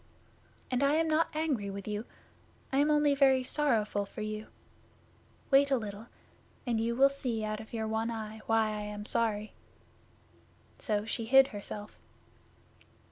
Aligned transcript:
And 0.71 0.81
I 0.81 0.95
am 0.95 1.07
not 1.07 1.27
angry 1.35 1.69
with 1.69 1.87
you. 1.87 2.05
I 2.73 2.77
am 2.79 2.89
only 2.89 3.13
very 3.13 3.43
sorrowful 3.43 4.03
for 4.03 4.21
you. 4.21 4.47
Wait 5.51 5.69
a 5.69 5.77
little, 5.77 6.07
and 6.65 6.81
you 6.81 6.95
will 6.95 7.07
see 7.07 7.43
out 7.43 7.59
of 7.59 7.71
your 7.71 7.87
one 7.87 8.09
eye 8.09 8.41
why 8.47 8.69
I 8.69 8.81
am 8.81 9.05
sorry." 9.05 9.53
So 10.79 11.05
she 11.05 11.25
hid 11.25 11.49
herself. 11.49 11.99